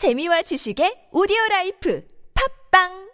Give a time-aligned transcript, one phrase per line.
[0.00, 2.02] 재미와 지식의 오디오 라이프
[2.72, 3.10] 팝빵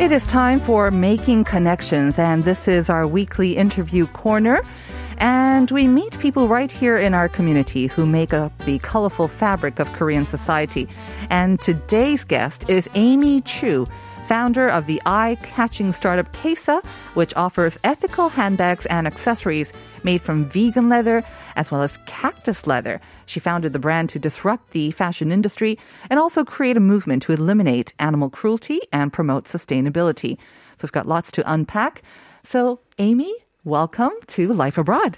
[0.00, 4.62] It is time for Making Connections, and this is our weekly interview corner.
[5.18, 9.80] And we meet people right here in our community who make up the colorful fabric
[9.80, 10.86] of Korean society.
[11.30, 13.88] And today's guest is Amy Chu,
[14.28, 16.84] founder of the eye-catching startup Kesa,
[17.14, 21.24] which offers ethical handbags and accessories made from vegan leather
[21.56, 23.00] as well as cactus leather.
[23.24, 25.78] She founded the brand to disrupt the fashion industry
[26.10, 30.36] and also create a movement to eliminate animal cruelty and promote sustainability.
[30.36, 32.02] So we've got lots to unpack.
[32.44, 35.16] So, Amy, welcome to Life Abroad.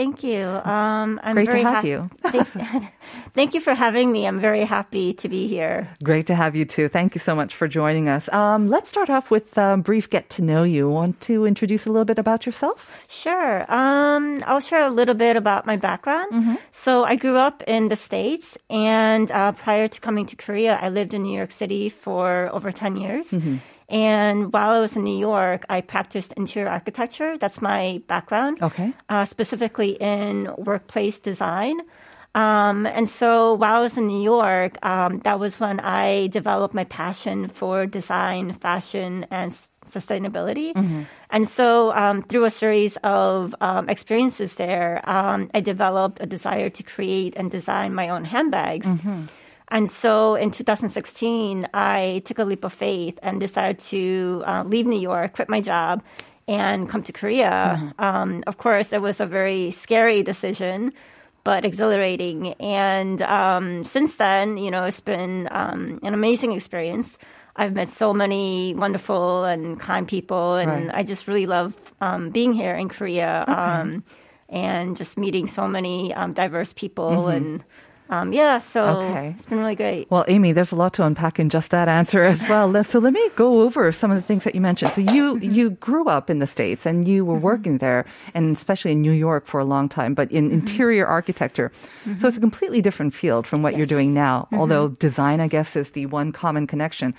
[0.00, 0.46] Thank you.
[0.46, 2.08] Um, I'm Great to have hap- you.
[2.22, 2.48] thank,
[3.34, 4.26] thank you for having me.
[4.26, 5.94] I'm very happy to be here.
[6.02, 6.88] Great to have you too.
[6.88, 8.26] Thank you so much for joining us.
[8.32, 10.88] Um, let's start off with a brief get to know you.
[10.88, 13.04] Want to introduce a little bit about yourself?
[13.08, 13.70] Sure.
[13.70, 16.32] Um, I'll share a little bit about my background.
[16.32, 16.54] Mm-hmm.
[16.72, 20.88] So I grew up in the States, and uh, prior to coming to Korea, I
[20.88, 23.32] lived in New York City for over 10 years.
[23.32, 23.56] Mm-hmm.
[23.90, 27.36] And while I was in New York, I practiced interior architecture.
[27.38, 28.62] That's my background.
[28.62, 28.94] Okay.
[29.08, 31.80] uh, specifically in workplace design.
[32.32, 36.74] Um, and so while I was in New York, um, that was when I developed
[36.74, 40.70] my passion for design, fashion, and s- sustainability.
[41.30, 46.70] And so um, through a series of um, experiences there, um, I developed a desire
[46.70, 48.86] to create and design my own handbags.
[49.70, 54.86] And so in 2016, I took a leap of faith and decided to uh, leave
[54.86, 56.02] New York, quit my job,
[56.48, 57.94] and come to Korea.
[57.98, 60.92] Um, of course, it was a very scary decision,
[61.44, 62.54] but exhilarating.
[62.58, 67.16] And um, since then, you know, it's been um, an amazing experience.
[67.54, 70.96] I've met so many wonderful and kind people, and Right.
[70.96, 74.02] I just really love um, being here in Korea um,
[74.48, 77.28] and just meeting so many um, diverse people.
[77.28, 77.62] And
[78.10, 79.34] um, yeah, so Okay.
[79.36, 80.10] it's been really great.
[80.10, 82.82] Well, Amy, there's a lot to unpack in just that answer as well.
[82.84, 84.92] So let me go over some of the things that you mentioned.
[84.92, 85.52] So you mm-hmm.
[85.52, 87.44] you grew up in the states and you were mm-hmm.
[87.44, 88.04] working there,
[88.34, 90.54] and especially in New York for a long time, but in mm-hmm.
[90.60, 91.70] interior architecture.
[92.18, 94.48] So it's a completely different field from what you're doing now.
[94.52, 97.14] Although design, I guess, is the one common connection.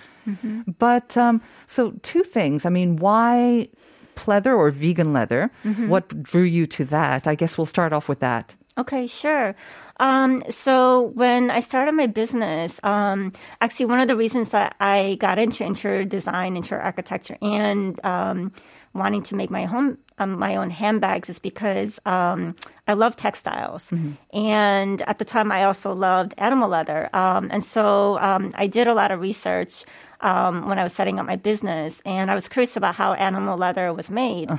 [0.78, 2.66] But um, so two things.
[2.66, 3.70] I mean, why
[4.16, 5.52] pleather or vegan leather?
[5.88, 7.28] What drew you to that?
[7.28, 8.56] I guess we'll start off with that.
[8.78, 9.54] Okay, sure.
[10.00, 15.18] Um, so when I started my business, um, actually one of the reasons that I
[15.20, 18.52] got into interior design, interior architecture, and um,
[18.94, 22.56] wanting to make my home um, my own handbags is because um,
[22.88, 23.92] I love textiles,
[24.34, 28.88] and at the time I also loved animal leather, um, and so um, I did
[28.88, 29.86] a lot of research.
[30.24, 33.58] Um, when I was setting up my business, and I was curious about how animal
[33.58, 34.52] leather was made.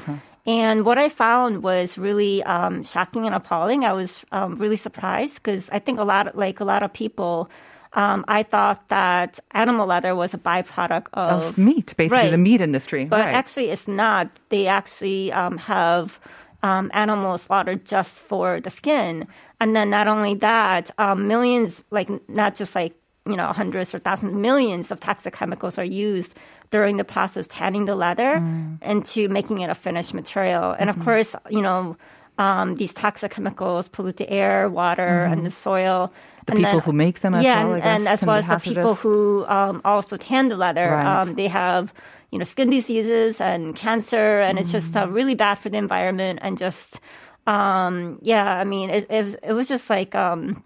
[0.46, 3.84] And what I found was really um, shocking and appalling.
[3.84, 7.48] I was um, really surprised because I think a lot, like a lot of people,
[7.92, 12.30] um, I thought that animal leather was a byproduct of, Of meat, basically Right.
[12.30, 13.04] the meat industry.
[13.04, 13.34] but right.
[13.34, 14.28] actually it's not.
[14.48, 16.18] They actually um, have
[16.64, 19.26] um, animals slaughtered just for the skin,
[19.60, 22.94] and then not only that, um, millions, like not just like
[23.26, 26.34] you know hundreds or thousands, millions of toxic chemicals are used
[26.70, 28.82] during the process tanning the leather Mm.
[28.82, 30.72] into making it a finished material.
[30.78, 31.00] And Mm-hmm.
[31.00, 31.96] of course, you know.
[32.38, 36.08] Um, these toxic chemicals pollute the air, water, and the soil.
[36.08, 36.44] Mm-hmm.
[36.46, 38.48] The And people who make them as yeah, well, I and, and as well as
[38.48, 40.88] the people who um, also tan the leather.
[40.90, 41.06] Right.
[41.20, 41.92] Um, they have
[42.32, 46.38] you know skin diseases and cancer and it's just uh, really bad for the environment
[46.42, 46.98] and just
[47.46, 50.64] um yeah i mean it, it, was, it was just like um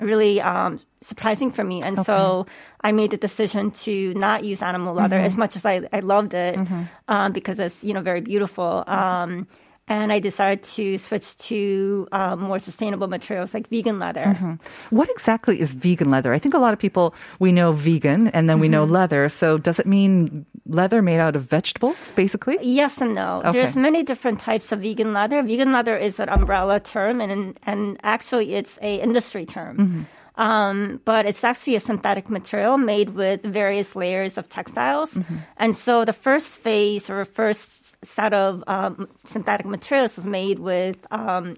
[0.00, 2.46] really um surprising for me and so
[2.82, 6.34] i made the decision to not use animal leather as much as i, I loved
[6.34, 6.58] it
[7.08, 9.46] um, because it's you know very beautiful um
[9.90, 14.38] and I decided to switch to um, more sustainable materials like vegan leather.
[14.90, 16.32] What exactly is vegan leather?
[16.32, 17.12] I think a lot of people
[17.42, 18.94] we know vegan and then we know Mm-hmm.
[18.94, 19.28] leather.
[19.28, 22.56] So does it mean leather made out of vegetables, basically?
[22.62, 23.42] Yes and no.
[23.44, 23.52] Okay.
[23.52, 25.42] There's many different types of vegan leather.
[25.42, 29.76] Vegan leather is an umbrella term, and and actually it's a industry term.
[29.76, 30.02] Mm-hmm.
[30.40, 35.12] Um, but it's actually a synthetic material made with various layers of textiles.
[35.12, 35.36] Mm-hmm.
[35.58, 37.68] And so the first phase or first
[38.02, 41.56] set of um, synthetic materials is made with um,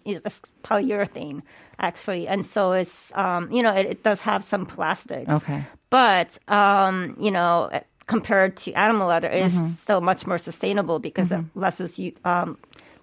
[0.64, 1.42] polyurethane,
[1.78, 2.26] actually.
[2.26, 5.31] And so it's um, you know it, it does have some plastics.
[5.31, 5.64] Okay.
[5.90, 7.70] But um, you know,
[8.06, 9.66] compared to animal leather, is Mm-hmm.
[9.78, 12.56] still much more sustainable because it less is, u- um,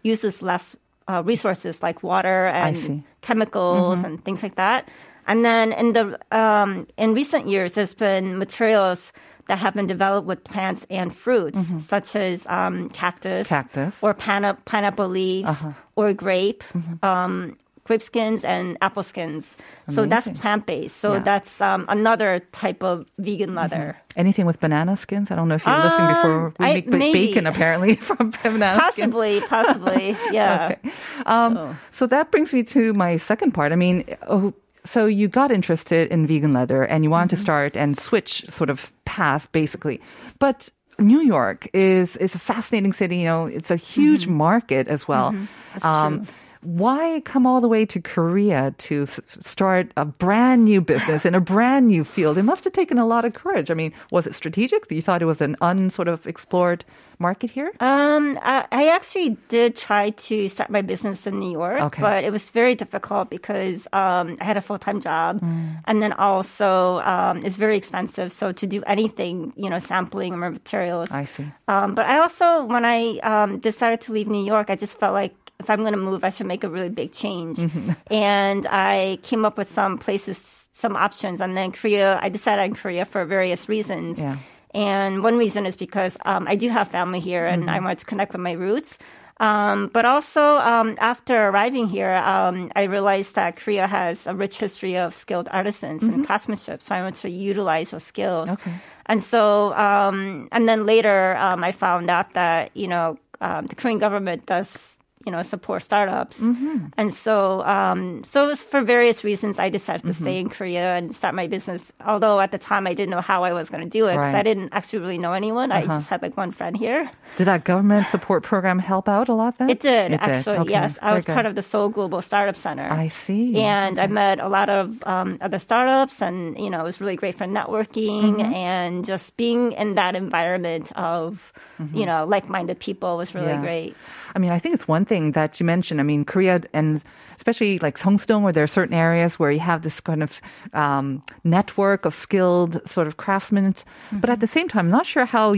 [0.04, 0.76] uses less
[1.08, 4.88] uh, resources like water and chemicals and things like that.
[5.28, 9.12] And then in the um, in recent years, there's been materials
[9.48, 13.94] that have been developed with plants and fruits, such as um, cactus, Cactus.
[14.02, 15.50] or pineapple leaves,
[15.96, 16.64] or grape.
[17.04, 17.58] Um,
[17.90, 19.58] grape skins and apple skins.
[19.90, 20.98] So that's plant based.
[21.02, 21.24] So Yeah.
[21.26, 23.98] that's um, another type of vegan leather.
[24.16, 25.32] Anything with banana skins?
[25.32, 26.54] I don't know if you were listening before.
[26.60, 27.26] We I- make maybe.
[27.26, 29.10] bacon apparently from banana skins.
[29.10, 30.78] Possibly, possibly, yeah.
[30.78, 30.92] Okay.
[31.26, 32.06] Um, so.
[32.06, 33.72] that brings me to my second part.
[33.72, 34.54] I mean, oh,
[34.86, 38.70] so you got interested in vegan leather and you wanted to start and switch sort
[38.70, 40.00] of path basically.
[40.38, 40.70] But
[41.00, 43.18] New York is is a fascinating city.
[43.18, 45.34] You know, it's a huge market as well.
[45.82, 46.28] Um,
[46.62, 51.34] why come all the way to Korea to s- start a brand new business in
[51.36, 52.38] a brand new field?
[52.38, 53.72] It must have taken a lot of courage.
[53.72, 54.88] I mean, was it strategic?
[54.88, 56.84] That you thought it was an unsort of explored
[57.18, 57.72] market here?
[57.80, 62.02] Um, I, I actually did try to start my business in New York, Okay.
[62.02, 65.82] but it was very difficult because um, I had a full time job, Mm.
[65.86, 68.32] and then also um, it's very expensive.
[68.32, 71.12] So to do anything, you know, sampling or materials.
[71.12, 71.46] I see.
[71.68, 75.14] Um, but I also, when I um, decided to leave New York, I just felt
[75.14, 77.58] like if I'm going to move, I should make a really big change.
[77.58, 77.92] Mm-hmm.
[78.14, 82.20] And I came up with some places, some options, and then Korea.
[82.22, 84.20] I decided on Korea for various reasons.
[84.20, 84.38] Yeah.
[84.74, 87.76] And one reason is because um, I do have family here, and Mm-hmm.
[87.76, 88.98] I wanted to connect with my roots.
[89.40, 94.60] Um, but also, um, after arriving here, um, I realized that Korea has a rich
[94.60, 96.84] history of skilled artisans and craftsmanship.
[96.84, 98.50] So I want to utilize those skills.
[98.50, 98.70] Mm-hmm.
[98.70, 98.78] Okay.
[99.06, 103.76] And so, um, and then later, um, I found out that, you know, um, the
[103.76, 106.40] Korean government does, you know, support startups.
[106.40, 106.96] Mm-hmm.
[106.98, 110.24] And so, um, so it was for various reasons I decided to Mm-hmm.
[110.24, 111.92] stay in Korea and start my business.
[112.06, 114.34] Although at the time I didn't know how I was going to do it because
[114.34, 114.40] Right.
[114.40, 115.72] I didn't actually really know anyone.
[115.74, 117.12] I just had like one friend here.
[117.36, 119.70] Did that government support program help out a lot then?
[119.70, 120.58] It did, actually.
[120.60, 120.98] Okay, Yes.
[121.02, 122.88] I very was part of the Seoul Global Startup Center.
[122.90, 123.60] I see.
[123.60, 127.18] And I met a lot of um, other startups, and you know, it was really
[127.18, 128.54] great for networking Mm-hmm.
[128.54, 131.52] and just being in that environment of,
[131.94, 133.50] you know, like-minded people was really Mm-hmm.
[133.50, 133.62] Yeah.
[133.62, 133.96] great.
[134.36, 136.00] I mean, I think it's one thing that you mentioned.
[136.00, 137.02] I mean, Korea and
[137.38, 140.40] especially like Seongsu-dong, where there are certain areas where you have this kind of
[140.74, 143.76] um, network of skilled sort of craftsmen.
[144.12, 145.56] But at the same time, I'm not sure how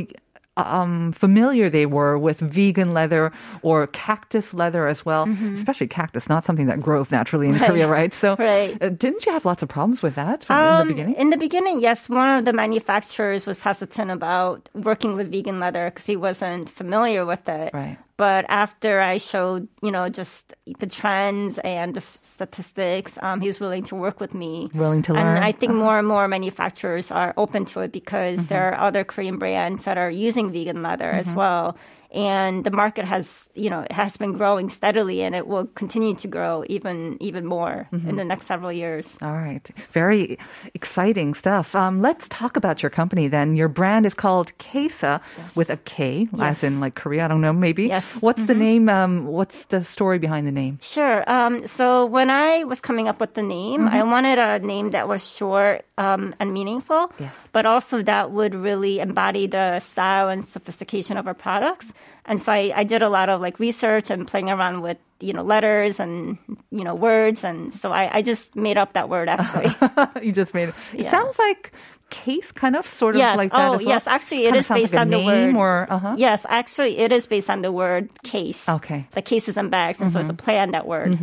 [0.58, 3.32] um, familiar they were with vegan leather
[3.62, 5.24] or cactus leather as well,
[5.56, 7.68] especially cactus, not something that grows naturally in Right.
[7.70, 8.14] Korea, right?
[8.14, 8.78] So, Right.
[8.84, 11.16] uh, didn't you have lots of problems with that from, in Um, the beginning?
[11.16, 15.90] In the beginning, yes, one of the manufacturers was hesitant about working with vegan leather
[15.90, 17.74] because he wasn't familiar with it.
[17.74, 17.98] Right.
[18.22, 23.60] But after I showed, you know, just the trends and the statistics, um, he was
[23.60, 24.70] willing to work with me.
[24.78, 25.38] Willing to learn.
[25.38, 25.44] and.
[25.44, 29.38] I think more and more manufacturers are open to it because there are other Korean
[29.42, 31.82] brands that are using vegan leather as well.
[32.14, 36.14] And the market has, you know, it has been growing steadily, and it will continue
[36.16, 39.16] to grow even even more in the next several years.
[39.24, 39.64] All right.
[39.96, 40.36] Very
[40.76, 41.74] exciting stuff.
[41.74, 43.56] Um, let's talk about your company then.
[43.56, 45.22] Your brand is called Kesa
[45.56, 47.24] with a K, as in like Korea.
[47.24, 47.88] I don't know, maybe.
[47.88, 48.11] Yes.
[48.12, 48.20] Mm-hmm.
[48.26, 48.90] What's the name?
[48.90, 50.80] Um, what's the story behind the name?
[50.82, 51.24] Sure.
[51.30, 55.08] Um, so when I was coming up with the name, I wanted a name that
[55.08, 57.34] was short um, and meaningful, Yes.
[57.52, 61.92] but also that would really embody the style and sophistication of our products.
[62.26, 65.34] And so I, I did a lot of like research and playing around with you
[65.34, 66.38] know letters and
[66.72, 69.74] you know words, and so I, I just made up that word actually.
[70.26, 70.76] you just made it.
[70.94, 71.12] It Yeah.
[71.12, 71.72] sounds like
[72.12, 73.38] case, kind of, sort of yes.
[73.40, 73.82] like that oh, well.
[73.82, 74.06] yes.
[74.06, 75.56] Actually, it Kinda is based like on the word.
[75.56, 76.16] or uh-huh.
[76.20, 78.68] Yes, actually, it is based on the word case.
[78.68, 79.06] Okay.
[79.08, 81.18] It's like cases and bags, and so it's a play on that word.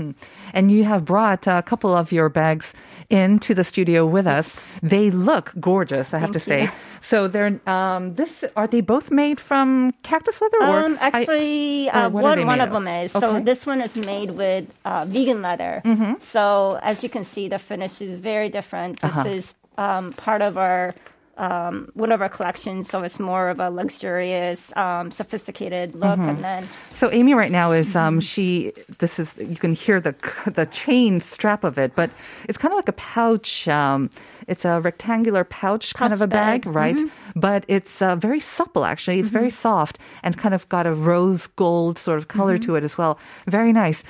[0.57, 2.73] And you have brought a couple of your bags
[3.13, 4.57] into the studio with us.
[4.83, 6.67] They look gorgeous, I have to say.
[6.67, 11.89] Thank So they're um, this are they both made from cactus leather or Um, actually,
[11.89, 12.75] or uh, they one one of of?
[12.75, 13.15] them is.
[13.15, 13.25] Okay.
[13.27, 13.39] Mm-hmm.
[13.39, 15.81] So this one is made with uh, vegan leather.
[16.21, 19.01] So as you can see, the finish is very different.
[19.01, 19.29] This Uh-huh.
[19.37, 20.95] is um, part of our
[21.39, 22.89] um, one of our collections.
[22.91, 26.29] So it's more of a luxurious, um, sophisticated look, Mm-hmm.
[26.31, 30.15] and then So Amy right now is um she this is you can hear the
[30.59, 32.11] the chain strap of it, but
[32.49, 33.69] it's kind of like a pouch.
[33.69, 34.11] Um,
[34.49, 36.63] it's a rectangular pouch, kind of a Pouch bag, bag.
[36.63, 36.77] Mm-hmm.
[36.77, 37.01] right?
[37.37, 39.21] But it's uh, very supple actually.
[39.21, 42.73] It's very soft and kind of got a rose gold sort of color Mm-hmm.
[42.73, 43.15] to it as well.
[43.47, 44.03] Very nice.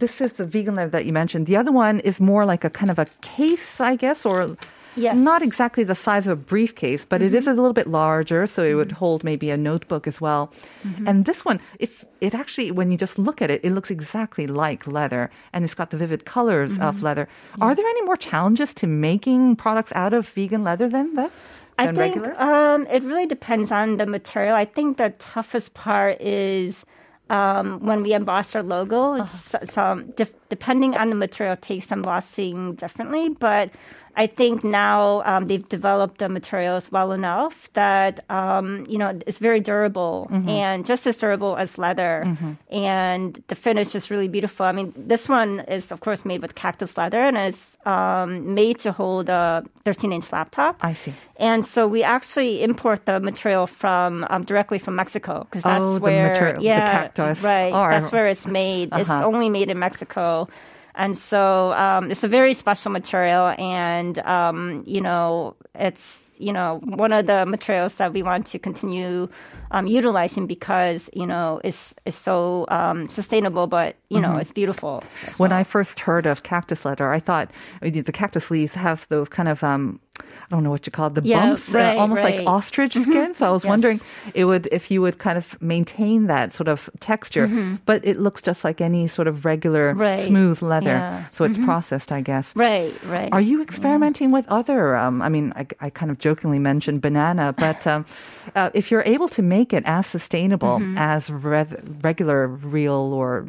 [0.00, 1.46] This is the vegan leather that you mentioned.
[1.46, 4.56] The other one is more like a kind of a case, I guess, or
[4.96, 5.18] Yes.
[5.18, 7.50] not exactly the size of a briefcase, but it is Mm-hmm.
[7.50, 10.52] a little bit larger, so it would hold maybe a notebook as well.
[10.86, 11.08] Mm-hmm.
[11.08, 14.46] And this one, if it actually, when you just look at it, it looks exactly
[14.46, 17.04] like leather, and it's got the vivid colors of Mm-hmm.
[17.06, 17.28] leather.
[17.60, 21.32] Are there any more challenges to making products out of vegan leather than that?
[21.76, 22.40] I think regular?
[22.40, 24.54] um, it really depends on the material.
[24.54, 26.86] I think the toughest part is
[27.34, 30.12] um, when we emboss our logo, it's some
[30.48, 33.70] depending on the material, takes embossing differently, but.
[34.16, 39.38] I think now um, they've developed the materials well enough that um, you know it's
[39.38, 42.36] very durable and just as durable as leather,
[42.70, 44.66] and the finish is really beautiful.
[44.66, 48.78] I mean, this one is of course made with cactus leather and is um, made
[48.80, 50.76] to hold a 13-inch laptop.
[50.80, 51.12] I see.
[51.36, 55.94] And so we actually import the material from um, directly from Mexico because that's Oh,
[55.94, 57.72] the where material- the yeah, cactus right.
[57.72, 58.90] are- That's where it's made.
[58.92, 59.26] It's Uh-huh.
[59.26, 60.48] only made in Mexico.
[60.94, 66.80] And so um, it's a very special material, and um, you know it's you know
[66.84, 69.28] one of the materials that we want to continue
[69.74, 75.02] um, utilizing because you know it's it's so um, sustainable, but you know it's beautiful.
[75.38, 75.60] When well.
[75.60, 77.50] I first heard of cactus leather, I thought
[77.82, 81.08] uh, the cactus leaves have those kind of um, I don't know what you call
[81.08, 82.46] it, the Yeah, bumps, uh, right, almost like right.
[82.46, 82.56] Mm-hmm.
[82.56, 83.34] ostrich skin.
[83.34, 83.68] So I was Yes.
[83.74, 83.98] wondering
[84.34, 87.48] it would if you would kind of maintain that sort of texture,
[87.86, 90.00] but it looks just like any sort of regular Mm-hmm.
[90.00, 90.26] Right.
[90.28, 90.98] smooth leather.
[91.00, 91.12] Yeah.
[91.18, 91.34] Mm-hmm.
[91.36, 92.46] So it's processed, I guess.
[92.54, 93.30] right, right.
[93.32, 94.94] Are you experimenting with other?
[94.96, 98.04] Um, I mean, I, I kind of jokingly mentioned banana, but um,
[98.54, 100.98] uh, if you're able to make it as sustainable Mm-hmm.
[100.98, 101.66] as re-
[102.02, 103.46] regular real or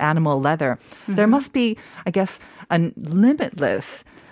[0.00, 1.30] animal leather, there Mm-hmm.
[1.30, 1.76] must be,
[2.06, 2.38] I guess,
[2.70, 3.84] a limitless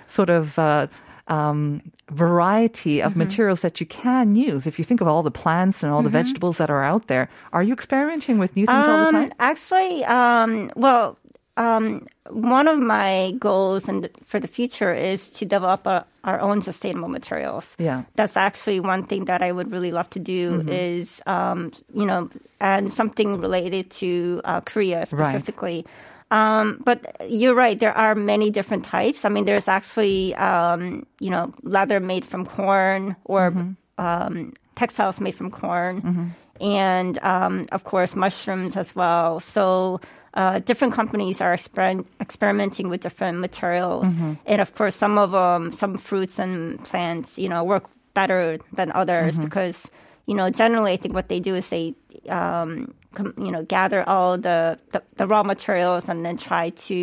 [0.08, 0.58] sort of.
[0.58, 0.86] Uh,
[1.30, 3.18] um, variety of Mm-hmm.
[3.18, 4.66] materials that you can use.
[4.66, 7.28] If you think of all the plants and all the vegetables that are out there,
[7.52, 9.30] are you experimenting with new things all the Um, time?
[9.38, 11.18] Actually, um, well,
[11.58, 16.62] um, one of my goals the, for the future is to develop a, our own
[16.62, 17.74] sustainable materials.
[17.78, 18.04] Yeah.
[18.14, 20.64] that's actually one thing that I would really love to do.
[20.68, 25.84] Is um, you know, and something related to uh, Korea specifically.
[26.30, 27.78] Um, but you're right.
[27.78, 29.24] There are many different types.
[29.24, 33.48] I mean, there's actually, um, you know, leather made from corn or
[33.96, 39.40] um, textiles made from corn, and um, of course mushrooms as well.
[39.40, 40.00] So.
[40.38, 44.06] Uh, different companies are exper- experimenting with different materials,
[44.46, 48.88] and of course, some of them, some fruits and plants, you know, work better than
[48.94, 49.90] others because
[50.28, 51.94] you know generally, I think what they do is they
[52.30, 56.94] um, com- you know gather all the, the the raw materials and then try to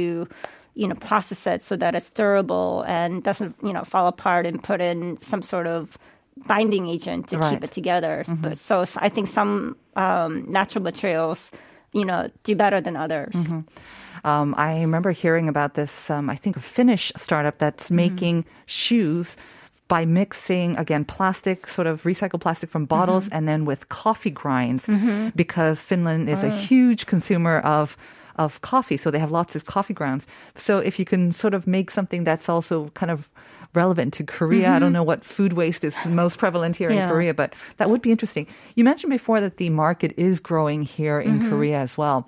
[0.76, 4.64] you know process it so that it's durable and doesn't you know fall apart and
[4.64, 5.98] put in some sort of
[6.48, 7.52] binding agent to Right.
[7.52, 8.24] keep it together.
[8.44, 11.52] But so, I think some um, natural materials
[12.00, 13.36] you know do better than others.
[14.24, 17.96] Um, I remember hearing about this, um, I think a Finnish startup that's Mm-hmm.
[18.06, 19.38] making shoes
[19.88, 23.36] by mixing, again, plastic, sort of recycled plastic from bottles, Mm-hmm.
[23.38, 24.84] and then with coffee grinds,
[25.36, 27.96] because Finland is a huge consumer of
[28.38, 30.24] of coffee, so they have lots of coffee grounds.
[30.58, 33.20] So if you can sort of make something that's also kind of
[33.76, 37.12] relevant to Korea, I don't know what food waste is most prevalent here in Mm-hmm.
[37.12, 38.48] Korea, but that would be interesting.
[38.76, 41.50] You mentioned before that the market is growing here in Mm-hmm.
[41.50, 42.28] Korea as well.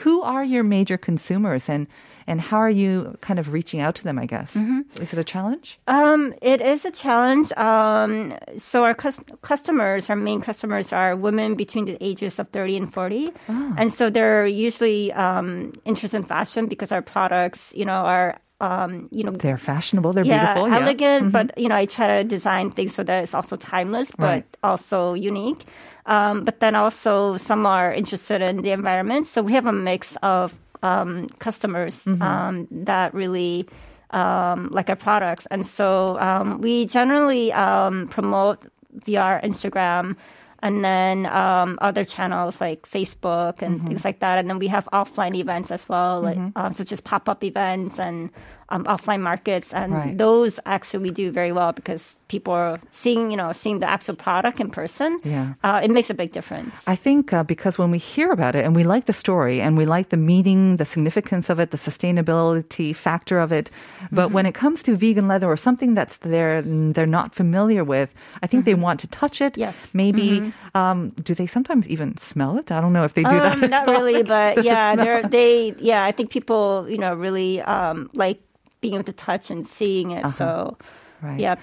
[0.00, 1.86] Who are your major consumers and
[2.26, 4.52] and how are you kind of reaching out to them, I guess?
[4.52, 4.80] Mm-hmm.
[5.02, 5.78] Is it a challenge?
[5.86, 7.52] Um, it is a challenge.
[7.56, 12.76] Um, so our cus- customers, our main customers, are women between the ages of 30
[12.76, 13.32] and 40,
[13.78, 19.08] and so they're usually um, interested in fashion because our products, you know, are um,
[19.10, 19.30] you know.
[19.32, 20.68] They're fashionable, they're yeah, beautiful.
[20.68, 20.76] yeah.
[20.82, 24.24] elegant, but you know, I try to design things so that it's also timeless, but
[24.24, 24.44] Right.
[24.62, 25.64] also unique.
[26.06, 30.16] Um, but then also some are interested in the environment, so we have a mix
[30.22, 32.22] of um, customers Mm-hmm.
[32.22, 33.66] um, that really
[34.10, 38.58] um, like our products, and so um, we generally um, promote
[39.04, 40.16] via our Instagram.
[40.60, 43.86] And then um, other channels like Facebook and Mm-hmm.
[43.88, 44.38] things like that.
[44.38, 47.98] And then we have offline events as well, like, um, such as pop up events
[48.00, 48.30] and
[48.70, 49.72] um, offline markets.
[49.72, 50.18] And Right.
[50.18, 54.14] those actually we do very well because people are seeing, you know, seeing the actual
[54.14, 55.18] product in person.
[55.24, 55.54] Yeah.
[55.64, 56.82] Uh, it makes a big difference.
[56.86, 59.78] I think uh, because when we hear about it and we like the story and
[59.78, 63.70] we like the meaning, the significance of it, the sustainability factor of it,
[64.12, 64.34] but Mm-hmm.
[64.34, 68.10] when it comes to vegan leather or something that's there they're not familiar with,
[68.42, 69.52] I think they want to touch it.
[69.52, 69.60] Mm-hmm.
[69.60, 69.94] Yes.
[69.94, 72.70] Maybe um, do they sometimes even smell it?
[72.70, 73.56] I don't know if they do that.
[73.56, 73.96] Um, as not well.
[74.02, 78.40] really, but Does yeah, they're, they, yeah, I think people, you know, really um, like
[78.80, 80.26] being able to touch and seeing it.
[80.30, 80.94] So, Uh-huh.
[81.20, 81.40] Right.
[81.40, 81.56] yeah.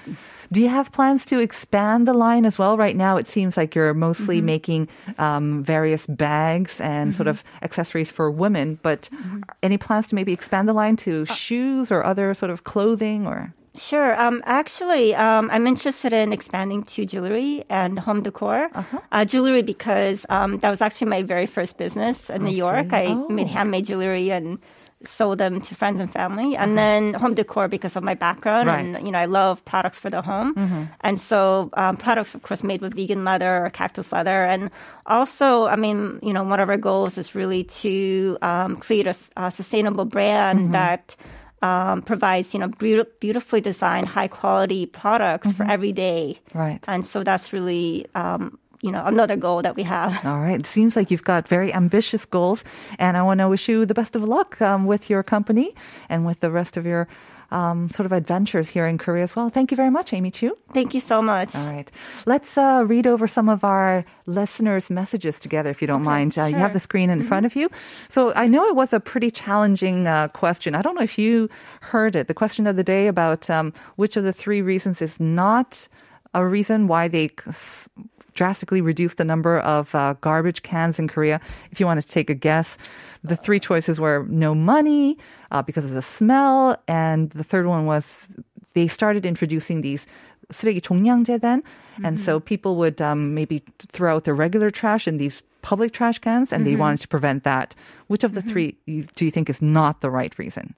[0.51, 2.75] Do you have plans to expand the line as well?
[2.77, 4.45] Right now, it seems like you're mostly Mm-hmm.
[4.45, 9.41] making um, various bags and sort of accessories for women, but Mm-hmm.
[9.63, 13.25] any plans to maybe expand the line to Uh, shoes or other sort of clothing
[13.25, 13.53] or?
[13.77, 14.19] Sure.
[14.19, 18.69] Um, actually, um, I'm interested in expanding to jewelry and home decor.
[18.75, 18.99] Uh-huh.
[19.11, 22.89] Uh, jewelry because um, that was actually my very first business in New York.
[22.91, 22.95] see.
[22.95, 23.27] I Oh.
[23.29, 24.59] made handmade jewelry and
[25.03, 28.85] sold them to friends and family, and then home decor because of my background, Right.
[28.85, 30.55] and you know I love products for the home,
[31.01, 34.71] and so um, products, of course, made with vegan leather or cactus leather, and
[35.05, 39.51] also, I mean, you know, one of our goals is really to um, create a
[39.51, 41.15] sustainable brand that.
[41.61, 46.83] Um, provides you know beauti- beautifully designed high quality products for every day Right.
[46.87, 50.59] and so that's really um, you know another goal that we have All right.
[50.59, 52.59] It seems like you've got very ambitious goals,
[52.99, 55.67] and I want to wish you the best of luck um, with your company
[56.11, 57.07] and with the rest of your
[57.51, 59.49] um, sort of adventures here in Korea as well.
[59.49, 60.57] Thank you very much, Amy Chu.
[60.73, 61.89] thank you so much All right.
[62.25, 66.37] Let's uh, read over some of our listeners' messages together, if you don't mind.
[66.37, 67.69] Uh, You have the screen in front of you.
[68.09, 70.75] So I know it was a pretty challenging uh, question.
[70.75, 71.49] I don't know if you
[71.81, 72.27] heard it.
[72.27, 75.87] The question of the day about um, which of the three reasons is not
[76.33, 77.29] a reason why they
[78.34, 81.40] drastically reduced the number of uh, garbage cans in Korea.
[81.72, 82.78] If you want to take a guess,
[83.24, 85.18] the three choices were no money
[85.50, 88.28] uh, because of the smell, and the third one was
[88.74, 90.06] they started introducing these
[90.52, 91.62] 쓰레기 종량제 then,
[92.02, 93.62] and so people would um, maybe
[93.92, 97.44] throw out their regular trash in these public trash cans, and they wanted to prevent
[97.44, 97.74] that.
[98.08, 100.74] Which of the three you, do you think is not the right reason?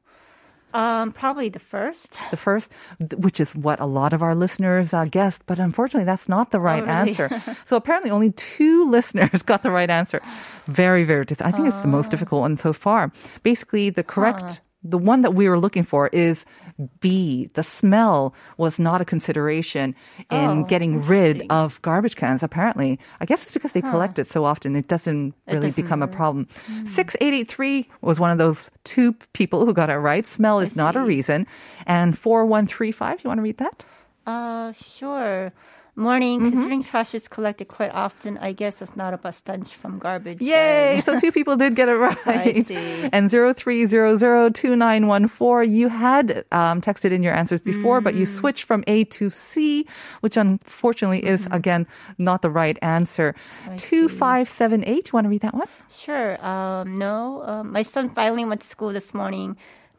[0.78, 2.72] Um, probably the first The first,
[3.18, 6.60] which is what a lot of our listeners uh, guessed, but unfortunately, that's not the
[6.60, 7.18] right really?
[7.18, 7.30] answer.
[7.66, 10.22] so apparently, only two listeners got the right answer.
[10.68, 11.26] Very, very.
[11.26, 13.12] Diff- I think it's the most difficult one so far.
[13.42, 14.62] Basically, the correct.
[14.90, 16.46] The one that we were looking for is
[17.00, 17.50] B.
[17.54, 19.96] The smell was not a consideration
[20.32, 23.00] in Oh, getting rid of garbage cans, apparently.
[23.20, 26.06] I guess it's because they collect it so often, it doesn't really doesn't become a
[26.06, 26.16] work.
[26.16, 26.48] problem.
[26.86, 30.26] 6883 was one of those two people who got it right.
[30.28, 31.48] Smell is not a reason.
[31.86, 33.86] And 4135, do you want to read that?
[34.26, 35.54] uh sure
[35.98, 36.52] morning Mm-hmm.
[36.52, 41.02] considering trash is collected quite often i guess it's not about stench from garbage Yay!
[41.06, 42.18] So two people did get it right.
[42.28, 43.10] I see.
[43.12, 48.40] And 03002914, you had um, texted in your answers before, but you Mm.
[48.40, 49.86] switched from A to C,
[50.22, 51.88] which unfortunately is, again,
[52.18, 53.34] not the right answer.
[53.64, 53.72] Mm-hmm.
[53.72, 55.68] I 2578, you want to read that one?
[55.90, 59.56] sure um no um, my son finally went to school this morning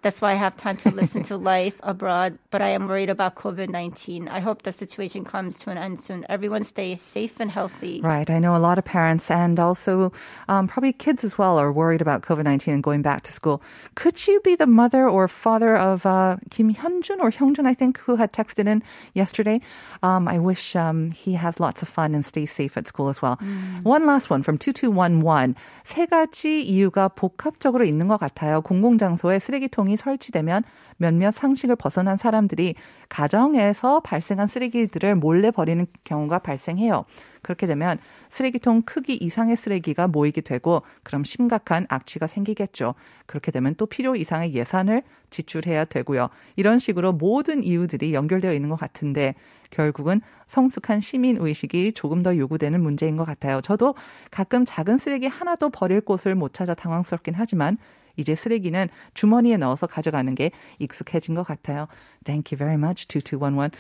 [0.08, 3.36] that's why I have time to listen to Life Abroad, but I am worried about
[3.36, 4.28] COVID 19.
[4.28, 6.26] I hope the situation comes to an end soon.
[6.28, 8.02] Everyone stay safe and healthy.
[8.02, 8.30] Right.
[8.30, 10.12] I know a lot of parents and also
[10.50, 13.64] um, probably kids as well are worried about COVID 19 and going back to school.
[13.96, 17.98] Could you be the mother or father of uh, Kim Hyunjun or Hyungjun, I think,
[18.00, 19.62] who had texted in yesterday?
[20.04, 23.22] Um, I wish um, he has lots of fun and stays safe at school as
[23.22, 23.40] well.
[23.84, 25.56] One last one from 2211.
[25.86, 28.62] 세 가지 이유가 복합적으로 있는 것 같아요.
[28.62, 30.63] 공공장소에 쓰레기통이 설치되면
[30.97, 32.75] 몇몇 상식을 벗어난 사람들이
[33.09, 37.05] 가정에서 발생한 쓰레기들을 몰래 버리는 경우가 발생해요.
[37.43, 37.99] 그렇게 되면
[38.31, 42.95] 쓰레기통 크기 이상의 쓰레기가 모이게 되고 그럼 심각한 악취가 생기겠죠.
[43.27, 46.29] 그렇게 되면 또 필요 이상의 예산을 지출해야 되고요.
[46.57, 49.35] 이런 식으로 모든 이유들이 연결되어 있는 것 같은데
[49.71, 53.61] 결국은 성숙한 시민 의식이 조금 더 요구되는 문제인 것 같아요.
[53.61, 53.95] 저도
[54.31, 57.77] 가끔 작은 쓰레기 하나도 버릴 곳을 못 찾아 당황스럽긴 하지만
[58.18, 61.88] 이제 쓰레기는 주머니에 넣어서 가져가는 게 익숙해진 것 같아요.
[62.26, 63.72] Thank you very much, 2211.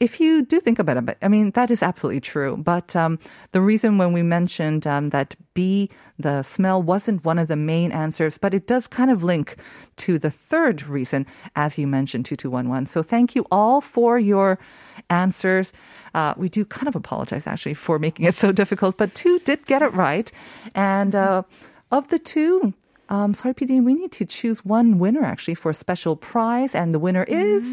[0.00, 2.56] If you do think about it, I mean, that is absolutely true.
[2.56, 3.18] But um,
[3.52, 7.92] the reason when we mentioned um, that B, the smell, wasn't one of the main
[7.92, 9.56] answers, but it does kind of link
[9.98, 12.86] to the third reason, as you mentioned, 2211.
[12.86, 14.58] So thank you all for your
[15.10, 15.72] answers.
[16.14, 19.64] Uh, we do kind of apologize, actually, for making it so difficult, but two did
[19.66, 20.30] get it right.
[20.74, 21.42] And uh,
[21.92, 22.74] of the two,
[23.09, 26.93] um, sorry, PD, we need to choose one winner actually for a special prize, and
[26.93, 27.63] the winner is.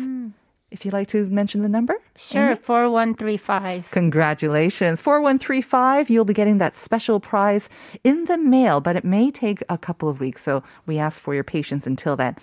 [0.68, 3.88] If you'd like to mention the number, Sure, 4135.
[3.92, 5.01] Congratulations.
[5.01, 7.68] 4135, you'll be getting that special prize
[8.03, 10.42] in the mail, but it may take a couple of weeks.
[10.42, 12.35] So we ask for your patience until then.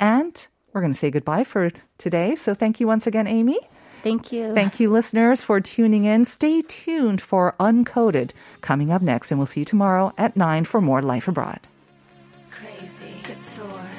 [0.00, 2.34] And we're going to say goodbye for today.
[2.34, 3.58] So thank you once again, Amy.
[4.02, 4.52] Thank you.
[4.52, 6.24] Thank you, listeners, for tuning in.
[6.24, 10.80] Stay tuned for Uncoded coming up next, and we'll see you tomorrow at 9 for
[10.80, 11.60] more Life Abroad.
[13.42, 13.89] Crazy,